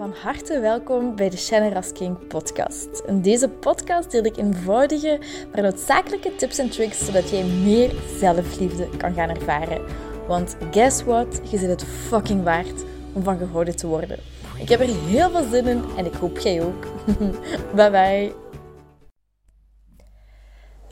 Van 0.00 0.14
harte 0.22 0.60
welkom 0.60 1.16
bij 1.16 1.30
de 1.30 1.36
Shannon 1.36 1.92
King 1.92 2.26
podcast. 2.26 3.02
In 3.06 3.22
deze 3.22 3.48
podcast 3.48 4.10
deel 4.10 4.24
ik 4.24 4.36
eenvoudige, 4.36 5.20
maar 5.52 5.62
noodzakelijke 5.62 6.36
tips 6.36 6.58
en 6.58 6.70
tricks 6.70 7.04
zodat 7.04 7.30
jij 7.30 7.44
meer 7.44 7.92
zelfliefde 8.18 8.88
kan 8.96 9.14
gaan 9.14 9.28
ervaren. 9.28 9.84
Want 10.26 10.56
guess 10.70 11.02
what? 11.02 11.40
Je 11.50 11.58
zit 11.58 11.68
het 11.68 11.84
fucking 11.84 12.42
waard 12.42 12.84
om 13.12 13.22
van 13.22 13.38
gehouden 13.38 13.76
te 13.76 13.86
worden. 13.86 14.18
Ik 14.58 14.68
heb 14.68 14.80
er 14.80 15.04
heel 15.06 15.30
veel 15.30 15.48
zin 15.50 15.66
in 15.66 15.84
en 15.96 16.06
ik 16.06 16.14
hoop 16.14 16.38
jij 16.38 16.62
ook. 16.62 16.86
bye 17.76 17.90
bye. 17.90 18.34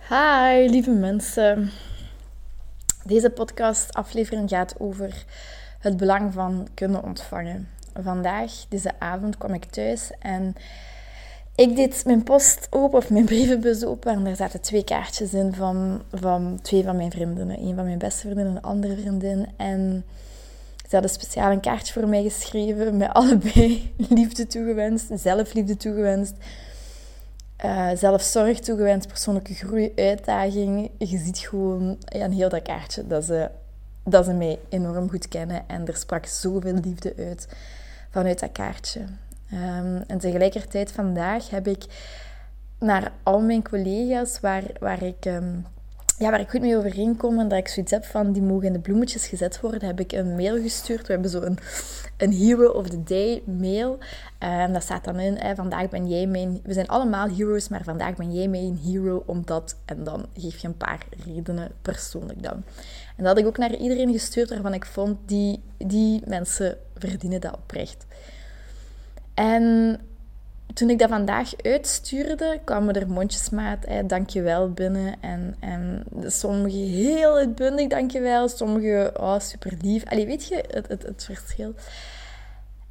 Hi 0.09 0.71
lieve 0.71 0.91
mensen. 0.91 1.71
Deze 3.05 3.31
podcast 3.31 3.95
aflevering 3.95 4.49
gaat 4.49 4.75
over 4.79 5.25
het 5.79 5.97
belang 5.97 6.33
van 6.33 6.69
kunnen 6.75 7.03
ontvangen 7.03 7.78
vandaag, 8.03 8.53
deze 8.69 8.93
avond, 8.99 9.39
kwam 9.39 9.55
ik 9.55 9.65
thuis 9.65 10.11
en 10.19 10.57
ik 11.59 11.77
deed 11.77 12.03
mijn 12.05 12.23
post 12.23 12.67
open, 12.71 12.99
of 12.99 13.11
mijn 13.11 13.25
brievenbus 13.25 13.85
open, 13.85 14.13
en 14.13 14.25
daar 14.25 14.37
zaten 14.37 14.61
twee 14.61 14.85
kaartjes 14.85 15.35
in 15.35 15.55
van, 15.55 16.03
van 16.13 16.59
twee 16.63 16.85
van 16.85 16.97
mijn 16.97 17.11
vriendinnen. 17.11 17.59
Een 17.59 17.75
van 17.75 17.85
mijn 17.85 17.99
beste 17.99 18.21
vriendinnen 18.21 18.53
en 18.53 18.59
een 18.59 18.71
andere 18.71 18.97
vriendin. 18.97 19.47
En 19.57 20.05
ze 20.77 20.89
hadden 20.91 21.11
speciaal 21.11 21.51
een 21.51 21.61
kaartje 21.61 21.93
voor 21.93 22.09
mij 22.09 22.23
geschreven, 22.23 22.97
met 22.97 23.13
allebei 23.13 23.93
liefde 24.09 24.47
toegewenst, 24.47 25.11
zelfliefde 25.15 25.77
toegewenst. 25.77 26.35
Uh, 27.65 27.91
zelfzorg 27.95 28.59
toegewenst, 28.59 29.09
persoonlijke 29.09 29.55
groei, 29.55 29.93
uitdaging. 29.97 30.91
Je 30.99 31.19
ziet 31.19 31.39
gewoon 31.39 31.97
ja, 32.05 32.25
een 32.25 32.33
heel 32.33 32.49
dat 32.49 32.63
kaartje 32.63 33.07
dat 33.07 33.25
ze, 33.25 33.51
dat 34.05 34.25
ze 34.25 34.33
mij 34.33 34.59
enorm 34.69 35.11
goed 35.11 35.29
kennen. 35.29 35.65
En 35.67 35.87
er 35.87 35.97
sprak 35.97 36.27
zoveel 36.27 36.75
liefde 36.75 37.15
uit 37.17 37.49
vanuit 38.11 38.41
dat 38.41 38.53
kaartje. 38.53 39.01
Um, 39.53 40.03
en 40.07 40.19
tegelijkertijd 40.19 40.93
vandaag 40.93 41.51
heb 41.51 41.67
ik 41.67 41.85
naar 42.79 43.13
al 43.23 43.41
mijn 43.41 43.69
collega's 43.69 44.41
waar, 44.41 44.65
waar 44.81 45.03
ik... 45.03 45.25
Um, 45.25 45.67
ja, 46.19 46.31
waar 46.31 46.41
ik 46.41 46.51
goed 46.51 46.61
mee 46.61 46.77
overeenkom 46.77 47.39
en 47.39 47.49
dat 47.49 47.59
ik 47.59 47.69
zoiets 47.69 47.93
heb 47.93 48.05
van 48.05 48.33
die 48.33 48.43
mogen 48.43 48.67
in 48.67 48.73
de 48.73 48.79
bloemetjes 48.79 49.27
gezet 49.27 49.61
worden, 49.61 49.85
heb 49.85 50.01
ik 50.01 50.13
een 50.13 50.35
mail 50.35 50.63
gestuurd. 50.63 51.07
We 51.07 51.13
hebben 51.13 51.31
zo 51.31 51.41
een, 51.41 51.59
een 52.17 52.33
Hero 52.33 52.69
of 52.69 52.89
the 52.89 53.03
Day 53.03 53.43
mail. 53.47 53.99
En 54.39 54.61
um, 54.61 54.73
dat 54.73 54.83
staat 54.83 55.05
dan 55.05 55.21
in, 55.21 55.37
hè, 55.37 55.55
vandaag 55.55 55.89
ben 55.89 56.09
jij 56.09 56.27
mijn... 56.27 56.61
We 56.63 56.73
zijn 56.73 56.89
allemaal 56.89 57.29
heroes, 57.29 57.69
maar 57.69 57.85
vandaag 57.85 58.17
ben 58.17 58.33
jij 58.33 58.49
mijn 58.49 58.79
hero 58.85 59.23
omdat... 59.27 59.77
En 59.85 60.05
dan 60.05 60.27
geef 60.35 60.59
je 60.59 60.69
een 60.69 60.77
paar 60.77 61.07
redenen 61.25 61.71
persoonlijk 61.83 62.43
dan. 62.43 62.63
En 63.17 63.25
dat 63.25 63.27
had 63.27 63.39
ik 63.39 63.47
ook 63.47 63.59
naar 63.59 63.75
iedereen 63.75 64.13
gestuurd 64.13 64.49
waarvan 64.49 64.75
ik 64.75 64.87
vond, 64.87 65.19
die, 65.27 65.63
die 65.77 66.23
mensen 66.27 66.77
verdienen 66.99 67.41
dat 67.41 67.57
oprecht. 67.57 68.07
En 69.35 69.97
toen 70.75 70.91
ik 70.91 70.99
dat 70.99 71.09
vandaag 71.09 71.63
uitstuurde, 71.63 72.61
kwamen 72.65 72.95
er 72.95 73.09
mondjesmaat, 73.09 73.85
je 73.89 74.07
dankjewel, 74.07 74.73
binnen. 74.73 75.15
En, 75.21 75.57
en 75.61 76.05
sommige 76.27 76.77
heel 76.77 77.37
uitbundig, 77.37 77.89
dankjewel. 77.89 78.49
Sommige, 78.49 79.13
oh, 79.17 79.39
super 79.39 79.73
lief. 79.81 80.05
Allee, 80.05 80.27
weet 80.27 80.47
je, 80.47 80.65
het, 80.71 80.89
het, 80.89 81.03
het 81.03 81.25
verschil. 81.25 81.75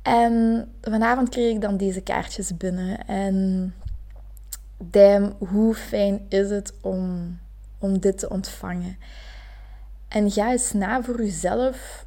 En 0.01 0.65
vanavond 0.81 1.29
kreeg 1.29 1.53
ik 1.53 1.61
dan 1.61 1.77
deze 1.77 2.01
kaartjes 2.01 2.57
binnen. 2.57 3.07
En 3.07 3.73
damn, 4.77 5.35
hoe 5.37 5.75
fijn 5.75 6.25
is 6.29 6.49
het 6.49 6.73
om, 6.81 7.37
om 7.79 7.99
dit 7.99 8.17
te 8.17 8.29
ontvangen. 8.29 8.97
En 10.07 10.31
ga 10.31 10.51
eens 10.51 10.73
na 10.73 11.03
voor 11.03 11.23
jezelf. 11.23 12.05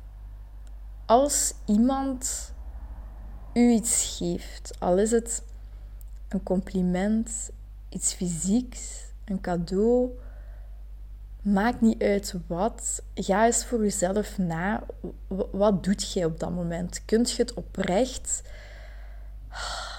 Als 1.10 1.54
iemand 1.66 2.52
u 3.54 3.70
iets 3.70 4.16
geeft, 4.18 4.76
al 4.78 4.98
is 4.98 5.10
het 5.10 5.42
een 6.28 6.42
compliment, 6.42 7.50
iets 7.88 8.12
fysieks, 8.12 9.04
een 9.24 9.40
cadeau, 9.40 10.10
maakt 11.42 11.80
niet 11.80 12.02
uit 12.02 12.34
wat. 12.46 13.02
Ga 13.14 13.46
eens 13.46 13.64
voor 13.64 13.82
jezelf 13.82 14.38
na. 14.38 14.82
Wat 15.50 15.84
doet 15.84 16.12
jij 16.12 16.24
op 16.24 16.40
dat 16.40 16.50
moment? 16.50 17.04
Kunt 17.04 17.30
je 17.30 17.42
het 17.42 17.54
oprecht 17.54 18.42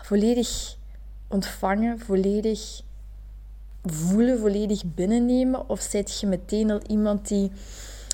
volledig 0.03 0.75
ontvangen, 1.27 1.99
volledig 1.99 2.81
voelen, 3.83 4.39
volledig 4.39 4.85
binnennemen? 4.85 5.69
Of 5.69 5.81
zit 5.81 6.19
je 6.19 6.27
meteen 6.27 6.71
al 6.71 6.81
iemand 6.87 7.27
die, 7.27 7.51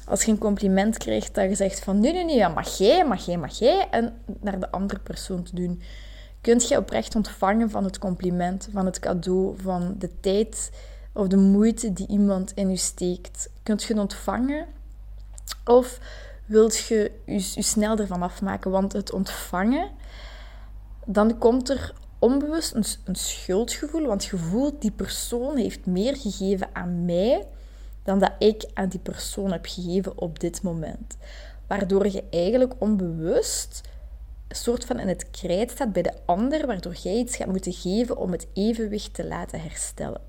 als 0.07 0.23
je 0.23 0.31
een 0.31 0.37
compliment 0.37 0.97
krijgt, 0.97 1.35
dat 1.35 1.49
je 1.49 1.55
zegt 1.55 1.79
van 1.79 1.99
nee, 1.99 2.13
nee, 2.13 2.35
ja, 2.35 2.47
mag 2.47 2.77
jij, 2.77 3.05
mag 3.05 3.25
jij, 3.25 3.37
mag 3.37 3.57
jij, 3.57 3.89
en 3.89 4.21
naar 4.39 4.59
de 4.59 4.71
andere 4.71 4.99
persoon 4.99 5.43
te 5.43 5.55
doen? 5.55 5.81
Kunt 6.41 6.67
je 6.67 6.77
oprecht 6.77 7.15
ontvangen 7.15 7.69
van 7.69 7.83
het 7.83 7.99
compliment, 7.99 8.69
van 8.71 8.85
het 8.85 8.99
cadeau, 8.99 9.55
van 9.61 9.95
de 9.97 10.19
tijd 10.19 10.71
of 11.13 11.27
de 11.27 11.37
moeite 11.37 11.93
die 11.93 12.07
iemand 12.07 12.51
in 12.53 12.69
je 12.69 12.75
steekt? 12.75 13.49
Kunt 13.63 13.83
je 13.83 13.93
het 13.93 14.01
ontvangen? 14.01 14.65
Of 15.65 15.99
wilt 16.45 16.77
je 16.77 17.11
je, 17.25 17.61
snel 17.61 17.97
ervan 17.97 18.21
afmaken? 18.21 18.71
Want 18.71 18.93
het 18.93 19.13
ontvangen, 19.13 19.89
dan 21.05 21.37
komt 21.37 21.69
er 21.69 21.93
onbewust 22.19 22.73
een, 22.73 22.85
een 23.05 23.15
schuldgevoel, 23.15 24.05
want 24.05 24.25
je 24.25 24.37
voelt 24.37 24.81
die 24.81 24.91
persoon 24.91 25.57
heeft 25.57 25.85
meer 25.85 26.15
gegeven 26.15 26.69
aan 26.73 27.05
mij 27.05 27.47
dan 28.07 28.19
dat 28.19 28.31
ik 28.39 28.65
aan 28.73 28.89
die 28.89 28.99
persoon 28.99 29.51
heb 29.51 29.65
gegeven 29.65 30.17
op 30.17 30.39
dit 30.39 30.61
moment. 30.61 31.17
Waardoor 31.67 32.07
je 32.07 32.23
eigenlijk 32.29 32.73
onbewust 32.77 33.81
een 34.47 34.55
soort 34.55 34.85
van 34.85 34.99
in 34.99 35.07
het 35.07 35.29
krijt 35.29 35.71
staat 35.71 35.93
bij 35.93 36.01
de 36.01 36.13
ander, 36.25 36.67
waardoor 36.67 36.93
jij 36.93 37.15
iets 37.15 37.35
gaat 37.35 37.47
moeten 37.47 37.73
geven 37.73 38.17
om 38.17 38.31
het 38.31 38.47
evenwicht 38.53 39.13
te 39.13 39.25
laten 39.25 39.61
herstellen. 39.61 40.21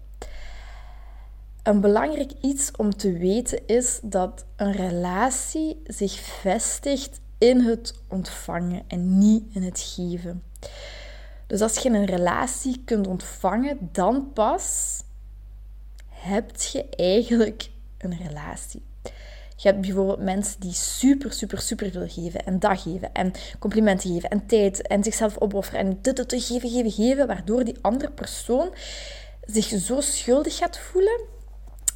Een 1.63 1.81
belangrijk 1.81 2.33
iets 2.41 2.71
om 2.77 2.97
te 2.97 3.13
weten 3.13 3.67
is 3.67 4.01
dat 4.03 4.45
een 4.57 4.73
relatie 4.73 5.83
zich 5.85 6.21
vestigt 6.21 7.21
in 7.39 7.61
het 7.61 7.95
ontvangen 8.09 8.83
en 8.89 9.19
niet 9.19 9.45
in 9.55 9.63
het 9.63 9.81
geven. 9.81 10.43
Dus 11.47 11.61
als 11.61 11.79
je 11.79 11.91
een 11.91 12.07
relatie 12.07 12.83
kunt 12.85 13.07
ontvangen, 13.07 13.89
dan 13.93 14.33
pas 14.33 14.99
heb 16.19 16.57
je 16.57 16.87
eigenlijk 16.91 17.71
een 17.99 18.17
relatie. 18.27 18.87
Je 19.57 19.69
hebt 19.69 19.81
bijvoorbeeld 19.81 20.21
mensen 20.21 20.61
die 20.61 20.73
super, 20.73 21.33
super, 21.33 21.61
super 21.61 21.91
veel 21.91 22.09
geven 22.09 22.45
en 22.45 22.59
dag 22.59 22.83
geven 22.83 23.13
en 23.13 23.33
complimenten 23.59 24.13
geven 24.13 24.31
en 24.31 24.47
tijd 24.47 24.87
en 24.87 25.05
zichzelf 25.05 25.39
opofferen 25.39 25.81
en 25.81 25.99
dit, 26.03 26.17
dit, 26.17 26.45
geven, 26.45 26.71
geven, 26.71 26.91
geven, 26.91 27.27
waardoor 27.27 27.65
die 27.65 27.79
andere 27.81 28.11
persoon 28.11 28.71
zich 29.47 29.65
zo 29.65 30.01
schuldig 30.01 30.57
gaat 30.57 30.79
voelen 30.79 31.21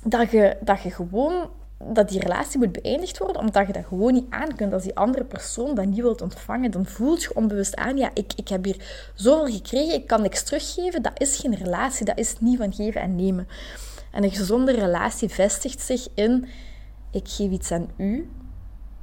dat 0.05 0.31
je, 0.31 0.57
dat 0.61 0.83
je 0.83 0.91
gewoon 0.91 1.51
dat 1.85 2.09
die 2.09 2.21
relatie 2.21 2.59
moet 2.59 2.73
beëindigd 2.73 3.19
worden, 3.19 3.41
omdat 3.41 3.67
je 3.67 3.73
dat 3.73 3.85
gewoon 3.85 4.13
niet 4.13 4.31
aan 4.31 4.57
kunt. 4.57 4.73
Als 4.73 4.83
die 4.83 4.97
andere 4.97 5.25
persoon 5.25 5.75
dat 5.75 5.87
niet 5.87 6.01
wilt 6.01 6.23
ontvangen, 6.23 6.71
dan 6.71 6.87
voelt 6.87 7.23
je 7.23 7.35
onbewust 7.35 7.77
aan, 7.77 7.97
ja, 7.97 8.11
ik, 8.15 8.33
ik 8.37 8.49
heb 8.49 8.65
hier 8.65 9.11
zoveel 9.15 9.55
gekregen, 9.55 9.95
ik 9.95 10.07
kan 10.07 10.23
niks 10.23 10.43
teruggeven. 10.43 11.03
Dat 11.03 11.21
is 11.21 11.37
geen 11.37 11.55
relatie, 11.55 12.05
dat 12.05 12.19
is 12.19 12.35
niet 12.41 12.59
van 12.59 12.73
geven 12.73 13.01
en 13.01 13.17
nemen. 13.17 13.49
En 14.13 14.25
een 14.25 14.31
gezonde 14.31 14.73
relatie 14.73 15.29
vestigt 15.29 15.81
zich 15.81 16.09
in, 16.15 16.49
ik 17.11 17.29
geef 17.29 17.51
iets 17.51 17.71
aan 17.71 17.91
u, 17.97 18.31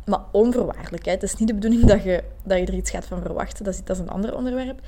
maar 0.06 0.22
onvoorwaardelijk. 0.32 1.06
Het 1.06 1.24
is 1.24 1.36
niet 1.36 1.48
de 1.48 1.54
bedoeling 1.54 1.86
dat 1.86 2.04
je, 2.04 2.24
dat 2.44 2.58
je 2.58 2.66
er 2.66 2.74
iets 2.74 2.92
gaat 2.92 3.06
van 3.06 3.22
verwachten, 3.22 3.64
dat 3.64 3.74
is, 3.74 3.84
dat 3.84 3.96
is 3.96 4.02
een 4.02 4.10
ander 4.10 4.36
onderwerp. 4.36 4.82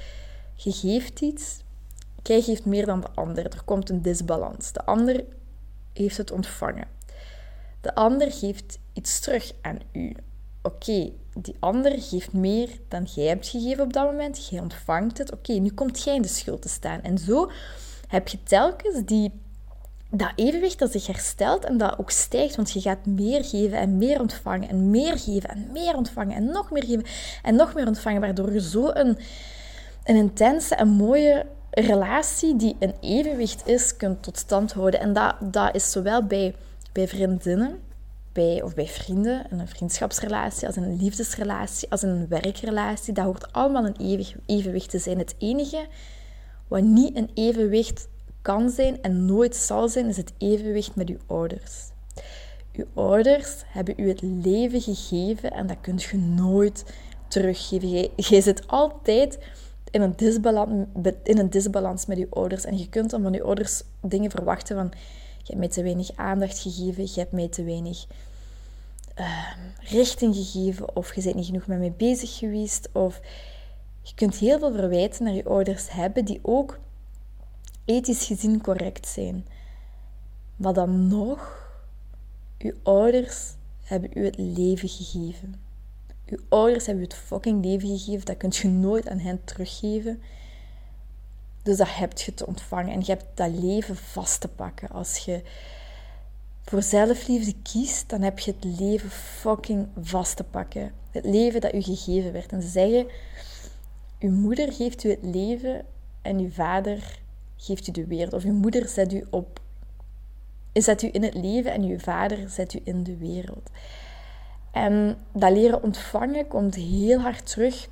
Je 0.56 0.72
geeft 0.72 1.22
iets, 1.22 1.58
jij 2.24 2.42
geeft 2.42 2.66
meer 2.66 2.86
dan 2.86 3.02
de 3.02 3.08
ander. 3.16 3.46
Er 3.46 3.64
komt 3.66 3.90
een 3.90 4.02
disbalans. 4.02 4.72
De 4.72 4.86
ander 4.86 5.24
heeft 5.94 6.18
het 6.18 6.32
ontvangen. 6.32 6.88
De 7.82 7.96
ander 7.96 8.32
geeft 8.32 8.80
iets 8.94 9.20
terug 9.20 9.52
aan 9.62 9.80
u. 9.92 10.16
Oké, 10.62 11.12
die 11.34 11.56
ander 11.60 12.02
geeft 12.02 12.34
meer 12.34 12.70
dan 12.88 13.04
jij 13.04 13.26
hebt 13.26 13.48
gegeven 13.48 13.84
op 13.84 13.94
dat 13.94 14.06
moment. 14.06 14.48
Jij 14.48 14.60
ontvangt 14.60 15.18
het. 15.18 15.32
Oké, 15.32 15.54
nu 15.54 15.70
komt 15.70 16.04
jij 16.04 16.16
in 16.16 16.22
de 16.22 16.28
schuld 16.28 16.62
te 16.62 16.70
staan. 16.70 17.02
En 17.02 17.18
zo 17.18 17.52
heb 18.08 18.28
je 18.28 18.44
telkens 18.44 19.06
die 19.06 19.32
dat 20.12 20.32
evenwicht 20.36 20.80
dat 20.80 20.92
zich 20.92 21.08
herstelt 21.08 21.66
en 21.66 21.78
dat 21.78 22.00
ook 22.00 22.12
stijgt, 22.12 22.56
want 22.56 22.72
je 22.72 22.82
gaat 22.82 23.06
meer 23.06 23.44
geven 23.44 23.78
en 23.78 23.98
meer 23.98 24.20
ontvangen 24.20 24.70
en 24.70 24.90
meer 24.90 25.18
geven 25.18 25.50
en 25.50 25.70
meer 25.72 25.96
ontvangen 25.96 26.36
en 26.36 26.46
nog 26.46 26.72
meer 26.72 26.84
geven 26.84 27.06
en 27.44 27.56
nog 27.56 27.74
meer 27.74 27.88
ontvangen, 27.88 28.22
waardoor 28.22 28.54
je 28.54 28.62
zo 28.62 28.90
een, 28.94 29.18
een 30.04 30.16
intense 30.16 30.76
en 30.76 30.88
mooie 30.88 31.46
relatie 31.70 32.56
die 32.56 32.76
een 32.80 32.94
evenwicht 33.02 33.68
is, 33.68 33.98
kunt 33.98 34.24
tot 34.24 34.38
stand 34.38 34.74
houden. 34.74 35.00
En 35.00 35.14
dat, 35.14 35.36
dat 35.40 35.76
is 35.76 35.92
zowel 35.92 36.24
bij, 36.26 36.56
bij 36.92 37.08
vriendinnen 37.08 37.80
bij, 38.32 38.62
of 38.62 38.74
bij 38.74 38.88
vrienden, 38.88 39.46
in 39.50 39.60
een 39.60 39.68
vriendschapsrelatie, 39.68 40.68
als 40.68 40.76
in 40.76 40.84
een 40.84 41.02
liefdesrelatie, 41.02 41.90
als 41.90 42.04
in 42.04 42.10
een 42.10 42.28
werkrelatie. 42.28 43.14
Dat 43.14 43.26
hoort 43.26 43.54
allemaal 43.54 43.86
een 43.86 44.26
evenwicht 44.46 44.90
te 44.90 45.00
zijn. 45.00 45.18
Het 45.18 45.36
enige 45.38 45.86
wat 46.68 46.82
niet 46.82 47.16
een 47.16 47.30
evenwicht 47.34 48.08
kan 48.42 48.70
zijn 48.70 49.02
en 49.02 49.26
nooit 49.26 49.56
zal 49.56 49.90
zijn, 49.90 50.08
is 50.08 50.18
het 50.18 50.34
evenwicht 50.38 50.96
met 50.96 51.10
uw 51.10 51.18
ouders. 51.28 51.90
Uw 52.74 52.86
ouders 52.94 53.64
hebben 53.66 53.94
u 53.98 54.08
het 54.08 54.22
leven 54.22 54.82
gegeven 54.82 55.52
en 55.52 55.68
dat 55.68 55.78
kunt 55.82 56.04
je 56.04 56.18
nooit 56.18 56.84
teruggeven. 57.28 58.10
Jij, 58.16 58.42
zit 58.42 58.68
altijd 58.68 59.40
in 59.92 60.02
een, 60.02 60.14
disbalans, 60.16 60.86
in 61.24 61.38
een 61.38 61.50
disbalans 61.50 62.06
met 62.06 62.18
je 62.18 62.28
ouders. 62.30 62.66
En 62.66 62.78
je 62.78 62.90
kunt 62.90 63.10
dan 63.10 63.22
van 63.22 63.34
je 63.34 63.44
ouders 63.44 63.84
dingen 64.02 64.32
verwachten 64.32 64.76
van... 64.76 64.92
Je 65.38 65.48
hebt 65.48 65.60
mij 65.60 65.70
te 65.70 65.84
weinig 65.84 66.12
aandacht 66.16 66.60
gegeven, 66.60 67.04
je 67.04 67.20
hebt 67.20 67.32
mij 67.32 67.48
te 67.48 67.64
weinig 67.64 68.06
uh, 69.20 69.52
richting 69.80 70.36
gegeven... 70.36 70.96
of 70.96 71.16
je 71.16 71.22
bent 71.22 71.36
niet 71.36 71.46
genoeg 71.46 71.68
met 71.68 71.80
mij 71.80 71.94
bezig 71.98 72.38
geweest. 72.38 72.90
Of 72.92 73.20
je 74.02 74.14
kunt 74.16 74.36
heel 74.36 74.60
veel 74.60 74.72
verwijten 74.72 75.24
naar 75.24 75.34
je 75.34 75.46
ouders 75.46 75.92
hebben 75.92 76.26
die 76.26 76.40
ook 76.42 76.80
ethisch 77.86 78.26
gezien 78.26 78.62
correct 78.62 79.08
zijn. 79.08 79.46
Maar 80.56 80.74
dan 80.74 81.08
nog, 81.08 81.70
je 82.58 82.76
ouders 82.84 83.54
hebben 83.84 84.10
u 84.14 84.26
het 84.26 84.38
leven 84.38 84.90
gegeven. 84.90 85.56
Uw 86.26 86.40
ouders 86.50 86.86
hebben 86.86 87.04
u 87.04 87.08
het 87.08 87.16
fucking 87.16 87.66
leven 87.66 87.88
gegeven. 87.88 88.26
Dat 88.26 88.38
kun 88.38 88.52
je 88.54 88.68
nooit 88.68 89.08
aan 89.08 89.20
hen 89.20 89.44
teruggeven. 89.44 90.22
Dus 91.64 91.78
dat 91.78 91.96
heb 91.96 92.18
je 92.18 92.34
te 92.34 92.48
ontvangen. 92.48 92.94
En 92.94 93.00
je 93.00 93.06
hebt 93.06 93.26
dat 93.34 93.52
leven 93.52 93.96
vast 93.96 94.42
te 94.42 94.48
pakken. 94.48 94.90
Als 94.90 95.18
je 95.18 95.42
voor 96.64 96.84
zelfliefde 96.84 97.56
kiest, 97.62 98.10
dan 98.10 98.22
heb 98.22 98.40
je 98.40 98.52
het 98.52 98.80
leven 98.80 99.10
fucking 99.10 99.88
vast 100.02 100.36
te 100.36 100.44
pakken. 100.44 100.92
Het 101.12 101.26
leven 101.26 101.62
dat 101.62 101.74
u 101.74 101.82
gegeven 101.82 102.32
werd. 102.32 102.52
En 102.52 102.62
ze 102.62 102.68
zeggen, 102.68 103.08
uw 104.20 104.32
moeder 104.32 104.74
geeft 104.74 105.04
u 105.04 105.10
het 105.10 105.24
leven 105.24 105.86
en 106.22 106.38
uw 106.38 106.52
vader 106.52 107.20
geeft 107.62 107.88
u 107.88 107.92
de 107.92 108.08
wereld. 108.08 108.34
Of 108.34 108.44
uw 108.44 108.54
moeder 108.54 108.88
zet 108.88 109.14
u 109.14 109.26
op, 109.30 109.62
zet 110.74 111.02
u 111.02 111.10
in 111.12 111.24
het 111.24 111.34
leven 111.34 111.72
en 111.72 111.84
uw 111.84 112.00
vader 112.00 112.50
zet 112.50 112.74
u 112.74 112.80
in 112.84 113.04
de 113.04 113.18
wereld. 113.18 113.70
En 114.72 115.18
dat 115.34 115.52
leren 115.52 115.84
ontvangen 115.84 116.48
komt 116.48 116.76
heel 116.76 117.20
hard 117.20 117.52
terug 117.52 117.90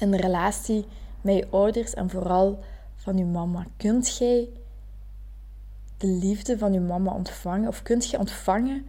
in 0.00 0.10
de 0.10 0.16
relatie 0.16 0.86
met 1.20 1.34
je 1.34 1.46
ouders 1.50 1.94
en 1.94 2.10
vooral 2.10 2.58
van 2.96 3.16
je 3.16 3.24
mama. 3.24 3.66
Kunt 3.76 4.16
jij 4.16 4.48
de 5.96 6.06
liefde 6.06 6.58
van 6.58 6.72
je 6.72 6.80
mama 6.80 7.12
ontvangen? 7.12 7.68
Of 7.68 7.82
kunt 7.82 8.10
je 8.10 8.18
ontvangen, 8.18 8.86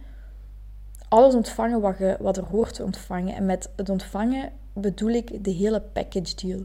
alles 1.08 1.34
ontvangen 1.34 1.80
wat, 1.80 1.98
je, 1.98 2.16
wat 2.20 2.36
er 2.36 2.44
hoort 2.44 2.74
te 2.74 2.84
ontvangen? 2.84 3.34
En 3.34 3.46
met 3.46 3.70
het 3.76 3.88
ontvangen 3.88 4.52
bedoel 4.72 5.10
ik 5.10 5.44
de 5.44 5.50
hele 5.50 5.80
package 5.80 6.34
deal. 6.34 6.64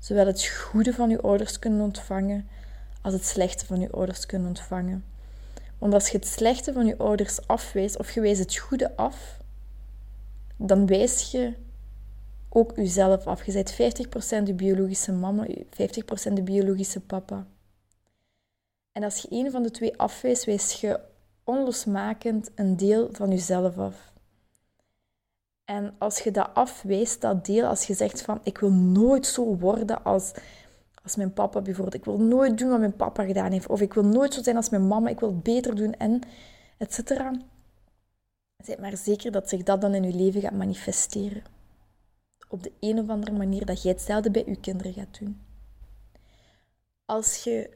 Zowel 0.00 0.26
het 0.26 0.46
goede 0.46 0.92
van 0.92 1.10
je 1.10 1.20
ouders 1.20 1.58
kunnen 1.58 1.80
ontvangen, 1.80 2.48
als 3.02 3.14
het 3.14 3.24
slechte 3.24 3.66
van 3.66 3.80
je 3.80 3.90
ouders 3.90 4.26
kunnen 4.26 4.48
ontvangen. 4.48 5.04
Want 5.78 5.94
als 5.94 6.08
je 6.08 6.16
het 6.16 6.26
slechte 6.26 6.72
van 6.72 6.86
je 6.86 6.98
ouders 6.98 7.46
afwijst, 7.46 7.98
of 7.98 8.10
je 8.10 8.20
wijst 8.20 8.40
het 8.40 8.56
goede 8.56 8.96
af, 8.96 9.38
dan 10.56 10.86
wijs 10.86 11.30
je 11.30 11.54
ook 12.48 12.76
jezelf 12.76 13.26
af. 13.26 13.44
Je 13.44 13.52
bent 13.52 13.72
50% 13.72 14.42
de 14.42 14.54
biologische 14.54 15.12
mama, 15.12 15.46
50% 15.46 16.32
de 16.32 16.42
biologische 16.42 17.00
papa. 17.00 17.46
En 18.92 19.02
als 19.02 19.22
je 19.22 19.28
een 19.30 19.50
van 19.50 19.62
de 19.62 19.70
twee 19.70 19.98
afwijst, 19.98 20.44
wijs 20.44 20.80
je 20.80 21.00
onlosmakend 21.44 22.50
een 22.54 22.76
deel 22.76 23.08
van 23.12 23.30
jezelf 23.30 23.78
af. 23.78 24.09
En 25.70 25.94
als 25.98 26.18
je 26.18 26.30
dat 26.30 26.50
afwijst, 26.54 27.20
dat 27.20 27.46
deel, 27.46 27.66
als 27.66 27.86
je 27.86 27.94
zegt 27.94 28.22
van 28.22 28.40
ik 28.42 28.58
wil 28.58 28.70
nooit 28.70 29.26
zo 29.26 29.56
worden 29.56 30.04
als, 30.04 30.32
als 31.02 31.16
mijn 31.16 31.32
papa 31.32 31.60
bijvoorbeeld, 31.60 31.94
ik 31.94 32.04
wil 32.04 32.18
nooit 32.18 32.58
doen 32.58 32.68
wat 32.68 32.78
mijn 32.78 32.96
papa 32.96 33.24
gedaan 33.24 33.52
heeft, 33.52 33.66
of 33.66 33.80
ik 33.80 33.94
wil 33.94 34.04
nooit 34.04 34.34
zo 34.34 34.42
zijn 34.42 34.56
als 34.56 34.68
mijn 34.68 34.86
mama, 34.86 35.08
ik 35.08 35.20
wil 35.20 35.28
het 35.28 35.42
beter 35.42 35.74
doen 35.76 35.94
en 35.94 36.20
et 36.76 36.94
cetera 36.94 37.32
Zeg 38.64 38.78
maar 38.78 38.96
zeker 38.96 39.32
dat 39.32 39.48
zich 39.48 39.62
dat 39.62 39.80
dan 39.80 39.94
in 39.94 40.02
je 40.02 40.14
leven 40.14 40.40
gaat 40.40 40.52
manifesteren. 40.52 41.42
Op 42.48 42.62
de 42.62 42.72
een 42.80 42.98
of 42.98 43.08
andere 43.08 43.32
manier 43.32 43.66
dat 43.66 43.82
jij 43.82 43.92
hetzelfde 43.92 44.30
bij 44.30 44.44
je 44.46 44.60
kinderen 44.60 44.92
gaat 44.92 45.18
doen. 45.18 45.40
Als 47.04 47.44
je 47.44 47.70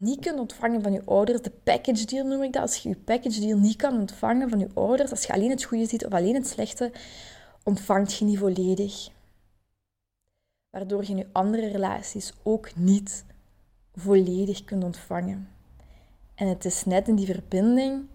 niet 0.00 0.20
kunt 0.20 0.38
ontvangen 0.38 0.82
van 0.82 0.92
je 0.92 1.04
ouders, 1.04 1.42
de 1.42 1.50
package 1.50 2.04
deal 2.04 2.26
noem 2.26 2.42
ik 2.42 2.52
dat, 2.52 2.62
als 2.62 2.76
je 2.76 2.88
je 2.88 2.96
package 2.96 3.40
deal 3.40 3.58
niet 3.58 3.76
kan 3.76 3.98
ontvangen 3.98 4.48
van 4.48 4.58
je 4.58 4.68
ouders, 4.74 5.10
als 5.10 5.24
je 5.24 5.32
alleen 5.32 5.50
het 5.50 5.64
goede 5.64 5.86
ziet 5.86 6.06
of 6.06 6.12
alleen 6.12 6.34
het 6.34 6.46
slechte, 6.46 6.92
ontvangt 7.62 8.14
je 8.14 8.24
niet 8.24 8.38
volledig. 8.38 9.08
Waardoor 10.70 11.04
je 11.04 11.16
je 11.16 11.26
andere 11.32 11.66
relaties 11.66 12.32
ook 12.42 12.76
niet 12.76 13.24
volledig 13.94 14.64
kunt 14.64 14.84
ontvangen. 14.84 15.48
En 16.34 16.48
het 16.48 16.64
is 16.64 16.84
net 16.84 17.08
in 17.08 17.14
die 17.14 17.26
verbinding 17.26 18.06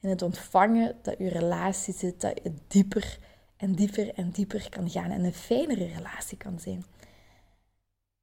in 0.00 0.08
het 0.08 0.22
ontvangen 0.22 0.96
dat 1.02 1.18
je 1.18 1.28
relatie 1.28 1.94
zit, 1.94 2.20
dat 2.20 2.40
je 2.42 2.52
dieper 2.66 3.18
en 3.56 3.74
dieper 3.74 4.14
en 4.14 4.30
dieper 4.30 4.68
kan 4.68 4.90
gaan 4.90 5.10
en 5.10 5.24
een 5.24 5.34
fijnere 5.34 5.86
relatie 5.86 6.38
kan 6.38 6.60
zijn. 6.60 6.84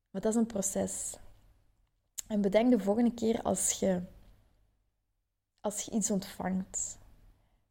Maar 0.09 0.21
dat 0.21 0.33
is 0.33 0.39
een 0.39 0.45
proces. 0.45 1.17
En 2.27 2.41
bedenk 2.41 2.71
de 2.71 2.79
volgende 2.79 3.13
keer 3.13 3.41
als 3.41 3.71
je, 3.71 4.01
als 5.61 5.81
je 5.81 5.91
iets 5.91 6.11
ontvangt. 6.11 6.97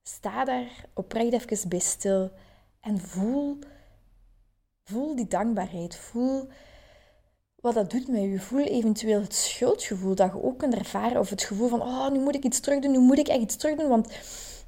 Sta 0.03 0.45
daar 0.45 0.87
oprecht 0.95 1.33
even 1.33 1.69
bij 1.69 1.79
stil 1.79 2.31
en 2.81 2.99
voel, 2.99 3.59
voel 4.85 5.17
die 5.17 5.27
dankbaarheid. 5.27 5.97
Voel 5.97 6.49
wat 7.65 7.75
dat 7.75 7.91
doet 7.91 8.09
met 8.09 8.23
je. 8.23 8.41
Voel 8.41 8.65
eventueel 8.65 9.21
het 9.21 9.35
schuldgevoel 9.35 10.15
dat 10.15 10.33
je 10.33 10.43
ook 10.43 10.59
kunt 10.59 10.75
ervaren. 10.75 11.21
Of 11.21 11.31
het 11.31 11.43
gevoel 11.43 11.69
van, 11.69 11.83
oh, 11.83 12.11
nu 12.11 12.21
moet 12.21 12.35
ik 12.35 12.45
iets 12.45 12.61
terug 12.61 12.81
doen, 12.81 12.91
nu 12.91 12.99
moet 12.99 13.19
ik 13.19 13.29
echt 13.29 13.41
iets 13.41 13.57
terug 13.57 13.79
doen. 13.79 13.89
Want 13.89 14.13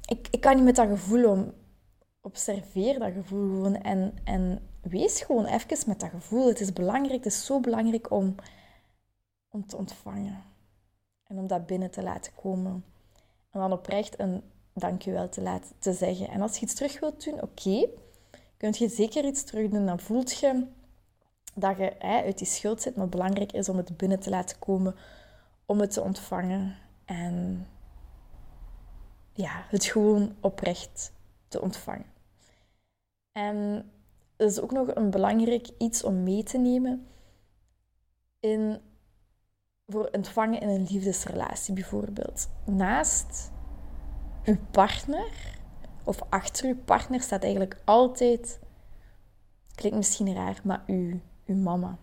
ik, 0.05 0.27
ik 0.31 0.41
kan 0.41 0.55
niet 0.55 0.63
met 0.63 0.75
dat 0.75 0.87
gevoel 0.87 1.29
om. 1.29 1.53
Observeer 2.21 2.99
dat 2.99 3.11
gevoel 3.13 3.49
gewoon 3.49 3.75
en, 3.75 4.13
en 4.23 4.59
wees 4.81 5.21
gewoon 5.21 5.45
even 5.45 5.77
met 5.87 5.99
dat 5.99 6.09
gevoel. 6.09 6.47
Het 6.47 6.59
is 6.59 6.73
belangrijk, 6.73 7.23
het 7.23 7.33
is 7.33 7.45
zo 7.45 7.59
belangrijk 7.59 8.11
om, 8.11 8.35
om 9.49 9.65
te 9.65 9.77
ontvangen. 9.77 10.43
En 11.23 11.37
om 11.37 11.47
dat 11.47 11.65
binnen 11.65 11.91
te 11.91 12.03
laten 12.03 12.33
komen. 12.35 12.85
En 13.49 13.59
dan 13.59 13.71
oprecht 13.71 14.19
een 14.19 14.43
dankjewel 14.73 15.29
te 15.29 15.41
laten 15.41 15.75
te 15.79 15.93
zeggen. 15.93 16.29
En 16.29 16.41
als 16.41 16.57
je 16.57 16.61
iets 16.61 16.73
terug 16.73 16.99
wilt 16.99 17.23
doen, 17.23 17.33
oké. 17.33 17.69
Okay, 17.69 17.89
kun 18.57 18.73
je 18.77 18.89
zeker 18.89 19.25
iets 19.25 19.43
terug 19.43 19.69
doen. 19.69 19.85
Dan 19.85 19.99
voelt 19.99 20.39
je 20.39 20.67
dat 21.55 21.77
je 21.77 21.95
hè, 21.99 22.21
uit 22.23 22.37
die 22.37 22.47
schuld 22.47 22.81
zit, 22.81 22.95
maar 22.95 23.09
belangrijk 23.09 23.51
is 23.51 23.69
om 23.69 23.77
het 23.77 23.97
binnen 23.97 24.19
te 24.19 24.29
laten 24.29 24.59
komen, 24.59 24.95
om 25.65 25.79
het 25.79 25.91
te 25.91 26.01
ontvangen 26.01 26.75
en 27.05 27.67
ja, 29.33 29.65
het 29.69 29.85
gewoon 29.85 30.35
oprecht 30.39 31.13
te 31.47 31.61
ontvangen. 31.61 32.05
En 33.31 33.89
dat 34.35 34.51
is 34.51 34.59
ook 34.59 34.71
nog 34.71 34.95
een 34.95 35.09
belangrijk 35.09 35.69
iets 35.77 36.03
om 36.03 36.23
mee 36.23 36.43
te 36.43 36.57
nemen 36.57 37.07
in, 38.39 38.81
voor 39.87 40.09
ontvangen 40.11 40.61
in 40.61 40.69
een 40.69 40.87
liefdesrelatie 40.89 41.73
bijvoorbeeld. 41.73 42.49
Naast 42.65 43.51
uw 44.43 44.57
partner 44.71 45.59
of 46.03 46.21
achter 46.29 46.65
uw 46.65 46.75
partner 46.75 47.21
staat 47.21 47.43
eigenlijk 47.43 47.81
altijd, 47.85 48.59
klinkt 49.75 49.97
misschien 49.97 50.33
raar, 50.33 50.61
maar 50.63 50.83
uw 50.87 51.19
uw 51.45 51.55
mama. 51.55 51.97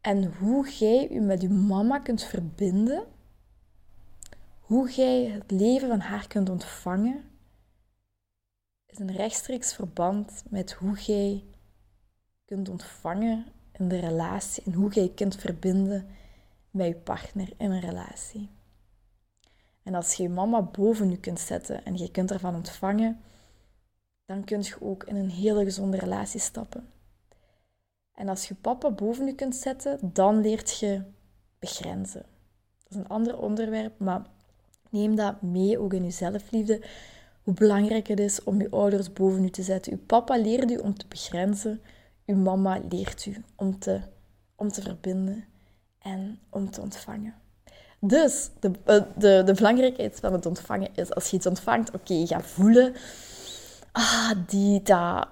En 0.00 0.34
hoe 0.34 0.70
jij 0.70 1.08
je 1.10 1.20
met 1.20 1.42
je 1.42 1.48
mama 1.48 1.98
kunt 1.98 2.22
verbinden, 2.22 3.04
hoe 4.60 4.90
jij 4.90 5.24
het 5.24 5.50
leven 5.50 5.88
van 5.88 6.00
haar 6.00 6.26
kunt 6.26 6.48
ontvangen, 6.48 7.24
is 8.86 8.98
een 8.98 9.12
rechtstreeks 9.12 9.74
verband 9.74 10.44
met 10.48 10.72
hoe 10.72 10.98
jij 10.98 11.44
kunt 12.44 12.68
ontvangen 12.68 13.46
in 13.80 13.88
de 13.88 13.98
relatie 13.98 14.62
en 14.66 14.72
hoe 14.72 14.92
jij 14.92 15.02
je 15.02 15.14
kunt 15.14 15.36
verbinden 15.36 16.06
met 16.70 16.86
je 16.86 16.94
partner 16.94 17.48
in 17.56 17.70
een 17.70 17.80
relatie. 17.80 18.50
En 19.82 19.94
als 19.94 20.14
je 20.14 20.22
je 20.22 20.28
mama 20.28 20.62
boven 20.62 21.10
je 21.10 21.20
kunt 21.20 21.40
zetten 21.40 21.84
en 21.84 21.96
je 21.96 22.10
kunt 22.10 22.30
ervan 22.30 22.54
ontvangen, 22.54 23.20
dan 24.24 24.44
kun 24.44 24.62
je 24.62 24.76
ook 24.80 25.04
in 25.04 25.16
een 25.16 25.30
hele 25.30 25.64
gezonde 25.64 25.96
relatie 25.96 26.40
stappen. 26.40 26.88
En 28.14 28.28
als 28.28 28.48
je 28.48 28.54
papa 28.54 28.90
boven 28.90 29.26
je 29.26 29.34
kunt 29.34 29.56
zetten, 29.56 29.98
dan 30.12 30.40
leert 30.40 30.78
je 30.78 31.02
begrenzen. 31.58 32.24
Dat 32.82 32.90
is 32.90 32.96
een 32.96 33.08
ander 33.08 33.38
onderwerp, 33.38 33.98
maar 33.98 34.22
neem 34.90 35.14
dat 35.14 35.42
mee 35.42 35.78
ook 35.78 35.92
in 35.92 36.04
je 36.04 36.10
zelfliefde. 36.10 36.82
Hoe 37.42 37.54
belangrijk 37.54 38.06
het 38.06 38.20
is 38.20 38.44
om 38.44 38.60
je 38.60 38.70
ouders 38.70 39.12
boven 39.12 39.44
u 39.44 39.50
te 39.50 39.62
zetten. 39.62 39.92
Uw 39.92 40.04
papa 40.06 40.36
leert 40.36 40.70
u 40.70 40.76
om 40.76 40.94
te 40.98 41.06
begrenzen. 41.08 41.82
Uw 42.26 42.36
mama 42.36 42.80
leert 42.88 43.26
u 43.26 43.44
om 43.56 43.78
te, 43.78 44.00
om 44.56 44.68
te 44.68 44.82
verbinden 44.82 45.44
en 45.98 46.38
om 46.50 46.70
te 46.70 46.80
ontvangen. 46.80 47.34
Dus 48.00 48.50
de, 48.60 48.70
eh, 48.84 49.02
de, 49.16 49.42
de 49.44 49.54
belangrijkheid 49.54 50.20
van 50.20 50.32
het 50.32 50.46
ontvangen 50.46 50.88
is, 50.94 51.14
als 51.14 51.30
je 51.30 51.36
iets 51.36 51.46
ontvangt, 51.46 51.94
oké, 51.94 52.26
ga 52.26 52.40
voelen 52.40 52.94
ah, 53.92 54.30
die, 54.46 54.82
dat, 54.82 55.28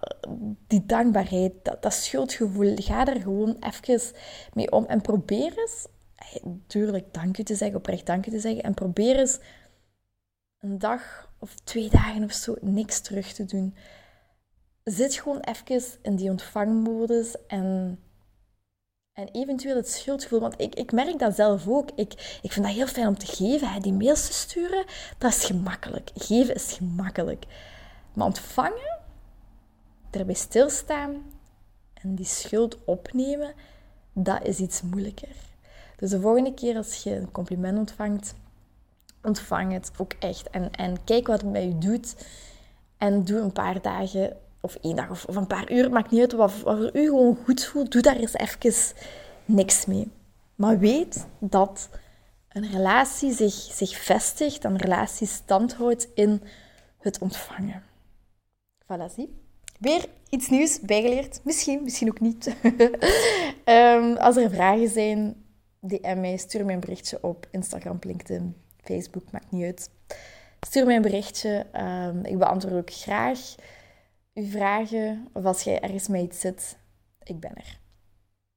die 0.66 0.87
dankbaarheid, 0.87 1.52
dat, 1.62 1.83
dat 1.83 1.92
schuldgevoel, 1.92 2.76
ga 2.76 3.07
er 3.07 3.21
gewoon 3.21 3.57
even 3.61 4.00
mee 4.52 4.73
om 4.73 4.85
en 4.85 5.00
probeer 5.00 5.59
eens, 5.59 5.87
tuurlijk 6.66 7.14
dank 7.14 7.38
u 7.38 7.42
te 7.42 7.54
zeggen, 7.54 7.76
oprecht 7.78 8.07
dank 8.07 8.26
u 8.26 8.30
te 8.30 8.40
zeggen, 8.40 8.62
en 8.62 8.75
probeer 8.75 9.18
eens 9.18 9.38
een 10.61 10.78
dag 10.78 11.30
of 11.38 11.54
twee 11.54 11.90
dagen 11.90 12.25
of 12.25 12.33
zo 12.33 12.57
niks 12.61 13.00
terug 13.00 13.33
te 13.33 13.45
doen. 13.45 13.75
Zit 14.90 15.14
gewoon 15.14 15.40
even 15.40 15.83
in 16.02 16.16
die 16.16 16.30
ontvangmodus 16.30 17.47
en, 17.47 17.99
en 19.12 19.28
eventueel 19.33 19.76
het 19.76 19.88
schuldgevoel. 19.88 20.40
Want 20.40 20.61
ik, 20.61 20.75
ik 20.75 20.92
merk 20.92 21.18
dat 21.18 21.35
zelf 21.35 21.68
ook. 21.68 21.90
Ik, 21.95 22.38
ik 22.42 22.52
vind 22.52 22.66
dat 22.66 22.75
heel 22.75 22.87
fijn 22.87 23.07
om 23.07 23.18
te 23.18 23.26
geven. 23.26 23.68
Hè. 23.68 23.80
Die 23.80 23.92
mails 23.92 24.26
te 24.26 24.33
sturen, 24.33 24.85
dat 25.18 25.30
is 25.30 25.45
gemakkelijk. 25.45 26.11
Geven 26.14 26.54
is 26.54 26.73
gemakkelijk. 26.73 27.45
Maar 28.14 28.26
ontvangen, 28.26 28.99
erbij 30.11 30.35
stilstaan 30.35 31.23
en 31.95 32.14
die 32.14 32.26
schuld 32.26 32.85
opnemen, 32.85 33.52
dat 34.12 34.47
is 34.47 34.59
iets 34.59 34.83
moeilijker. 34.83 35.37
Dus 35.97 36.11
de 36.11 36.21
volgende 36.21 36.54
keer 36.54 36.76
als 36.76 37.02
je 37.02 37.14
een 37.14 37.30
compliment 37.30 37.78
ontvangt, 37.78 38.35
ontvang 39.23 39.73
het 39.73 39.90
ook 39.97 40.12
echt. 40.18 40.50
En, 40.50 40.71
en 40.71 41.04
kijk 41.04 41.26
wat 41.26 41.40
het 41.40 41.50
met 41.50 41.62
je 41.62 41.78
doet. 41.78 42.14
En 42.99 43.25
doe 43.25 43.40
een 43.40 43.52
paar 43.52 43.83
dagen, 43.83 44.37
of 44.60 44.74
één 44.74 44.96
dag, 44.96 45.10
of, 45.10 45.24
of 45.24 45.36
een 45.36 45.46
paar 45.46 45.72
uur, 45.72 45.90
maakt 45.90 46.10
niet 46.10 46.20
uit 46.20 46.32
wat, 46.32 46.60
wat 46.60 46.76
voor 46.76 46.90
u 46.96 47.04
gewoon 47.04 47.38
goed 47.44 47.64
voelt. 47.64 47.92
Doe 47.92 48.02
daar 48.02 48.16
eens 48.16 48.34
even 48.34 48.94
niks 49.44 49.86
mee. 49.86 50.10
Maar 50.54 50.78
weet 50.78 51.26
dat 51.38 51.88
een 52.48 52.70
relatie 52.70 53.32
zich, 53.32 53.52
zich 53.52 53.96
vestigt, 53.96 54.64
een 54.64 54.76
relatie 54.76 55.26
standhoudt 55.26 56.08
in 56.14 56.42
het 56.98 57.18
ontvangen. 57.18 57.82
Voilà, 58.82 59.14
zie. 59.14 59.42
Weer 59.78 60.08
iets 60.28 60.48
nieuws 60.48 60.80
bijgeleerd. 60.80 61.40
Misschien, 61.44 61.82
misschien 61.82 62.08
ook 62.08 62.20
niet. 62.20 62.54
um, 63.64 64.16
als 64.26 64.36
er 64.36 64.50
vragen 64.50 64.88
zijn, 64.88 65.44
DM 65.80 66.20
mij, 66.20 66.36
stuur 66.36 66.64
mij 66.64 66.74
een 66.74 66.80
berichtje 66.80 67.18
op 67.22 67.46
Instagram, 67.50 67.98
LinkedIn, 68.00 68.56
Facebook, 68.80 69.30
maakt 69.30 69.50
niet 69.50 69.64
uit. 69.64 69.90
Stuur 70.60 70.86
mij 70.86 70.96
een 70.96 71.02
berichtje. 71.02 71.66
Um, 72.06 72.24
ik 72.24 72.38
beantwoord 72.38 72.74
ook 72.74 72.90
graag 72.90 73.54
uw 74.38 74.47
vragen. 74.47 75.28
Of 75.33 75.45
als 75.45 75.62
jij 75.62 75.80
ergens 75.80 76.09
mee 76.09 76.23
iets 76.23 76.40
zit, 76.40 76.78
ik 77.23 77.40
ben 77.40 77.54
er. 77.54 77.78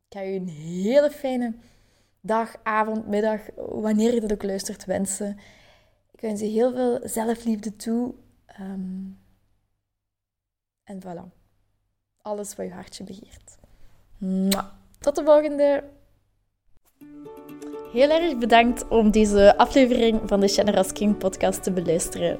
Ik 0.07 0.17
ga 0.17 0.25
u 0.25 0.33
een 0.33 0.47
hele 0.47 1.11
fijne 1.11 1.53
dag, 2.21 2.55
avond, 2.63 3.07
middag, 3.07 3.41
wanneer 3.55 4.13
je 4.13 4.21
dat 4.21 4.31
ook 4.31 4.43
luistert, 4.43 4.85
wensen. 4.85 5.37
Ik 6.11 6.21
wens 6.21 6.39
je 6.39 6.47
heel 6.47 6.73
veel 6.73 6.99
zelfliefde 7.03 7.75
toe. 7.75 8.13
Um, 8.59 9.19
en 10.83 11.01
voilà. 11.01 11.39
Alles 12.21 12.55
wat 12.55 12.65
je 12.65 12.71
hartje 12.71 13.03
begeert. 13.03 13.57
Tot 14.99 15.15
de 15.15 15.23
volgende! 15.23 15.83
Heel 17.91 18.09
erg 18.09 18.37
bedankt 18.37 18.87
om 18.87 19.11
deze 19.11 19.57
aflevering 19.57 20.21
van 20.25 20.39
de 20.39 20.47
Generous 20.47 20.91
King 20.91 21.17
podcast 21.17 21.63
te 21.63 21.71
beluisteren. 21.71 22.39